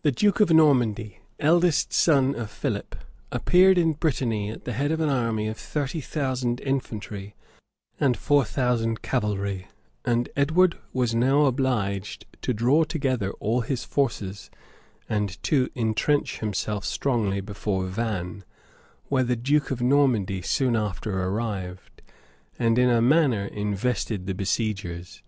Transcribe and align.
The 0.00 0.10
duke 0.10 0.40
of 0.40 0.48
Normandy, 0.50 1.20
eldest 1.38 1.92
son 1.92 2.34
of 2.34 2.50
Philip, 2.50 2.96
appeared 3.30 3.76
in 3.76 3.92
Brittany 3.92 4.48
at 4.48 4.64
the 4.64 4.72
head 4.72 4.90
of 4.90 5.00
an 5.00 5.10
army 5.10 5.48
of 5.48 5.58
thirty 5.58 6.00
thousand 6.00 6.62
infantry 6.62 7.34
and 8.00 8.16
four 8.16 8.46
thousand 8.46 9.02
cavalry; 9.02 9.68
and 10.02 10.30
Edward 10.34 10.78
was 10.94 11.14
now 11.14 11.44
obliged 11.44 12.24
to 12.40 12.54
draw 12.54 12.84
together 12.84 13.32
all 13.32 13.60
his 13.60 13.84
forces, 13.84 14.50
and 15.10 15.36
to 15.42 15.68
intrench 15.74 16.38
himself 16.38 16.86
strongly 16.86 17.42
before 17.42 17.84
Vannes, 17.84 18.44
where 19.10 19.24
the 19.24 19.36
duke 19.36 19.70
of 19.70 19.82
Normandy 19.82 20.40
soon 20.40 20.74
after 20.74 21.22
arrived, 21.22 22.00
and 22.58 22.78
in 22.78 22.88
a 22.88 23.02
manner 23.02 23.44
invested 23.44 24.24
the 24.26 24.34
besiegers. 24.34 25.22